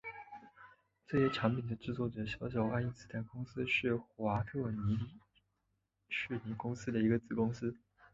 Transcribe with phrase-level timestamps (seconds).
[1.05, 4.97] 这些产品的制作者小小爱因斯坦公司是华特迪
[6.09, 7.77] 士尼公司的一个子公司。